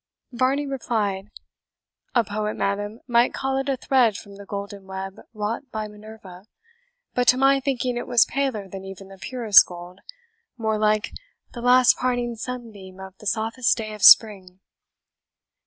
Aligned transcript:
Varney 0.31 0.65
replied, 0.65 1.29
"A 2.15 2.23
poet, 2.23 2.55
madam, 2.55 3.01
might 3.07 3.35
call 3.35 3.57
it 3.59 3.69
a 3.69 3.77
thread 3.77 4.17
from 4.17 4.35
the 4.37 4.47
golden 4.47 4.87
web 4.87 5.19
wrought 5.31 5.69
by 5.71 5.87
Minerva; 5.87 6.45
but 7.13 7.27
to 7.27 7.37
my 7.37 7.59
thinking 7.59 7.97
it 7.97 8.07
was 8.07 8.25
paler 8.25 8.67
than 8.67 8.83
even 8.83 9.09
the 9.09 9.19
purest 9.19 9.63
gold 9.67 9.99
more 10.57 10.79
like 10.79 11.11
the 11.53 11.61
last 11.61 11.97
parting 11.97 12.35
sunbeam 12.35 12.99
of 12.99 13.15
the 13.19 13.27
softest 13.27 13.77
day 13.77 13.93
of 13.93 14.01
spring." 14.01 14.59